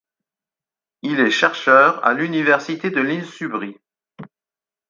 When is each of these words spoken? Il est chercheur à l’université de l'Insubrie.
Il 1.03 1.19
est 1.19 1.29
chercheur 1.29 2.03
à 2.03 2.13
l’université 2.15 2.89
de 2.89 3.01
l'Insubrie. 3.01 3.77